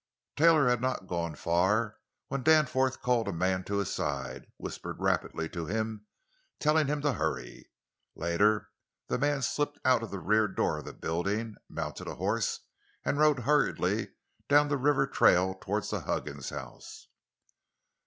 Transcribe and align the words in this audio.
Taylor 0.35 0.67
had 0.67 0.81
not 0.81 1.05
gone 1.05 1.35
far 1.35 1.97
when 2.27 2.41
Danforth 2.41 3.03
called 3.03 3.27
a 3.27 3.31
man 3.31 3.63
to 3.65 3.77
his 3.77 3.93
side, 3.93 4.47
whispered 4.57 4.99
rapidly 4.99 5.47
to 5.49 5.67
him, 5.67 6.07
telling 6.59 6.87
him 6.87 7.01
to 7.01 7.13
hurry. 7.13 7.69
Later 8.15 8.71
the 9.09 9.19
man 9.19 9.43
slipped 9.43 9.77
out 9.85 10.01
of 10.01 10.09
the 10.09 10.17
rear 10.17 10.47
door 10.47 10.79
of 10.79 10.85
the 10.85 10.93
building, 10.93 11.55
mounted 11.69 12.07
a 12.07 12.15
horse, 12.15 12.61
and 13.05 13.19
rode 13.19 13.41
hurriedly 13.41 14.13
down 14.49 14.69
the 14.69 14.77
river 14.77 15.05
trail 15.05 15.53
toward 15.53 15.83
the 15.83 15.99
Huggins 15.99 16.49
house. 16.49 17.07